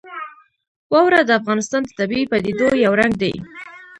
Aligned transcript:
واوره 0.91 1.21
د 1.25 1.31
افغانستان 1.39 1.81
د 1.85 1.89
طبیعي 1.99 2.25
پدیدو 2.31 2.67
یو 2.85 2.93
رنګ 3.01 3.13
دی. 3.23 3.33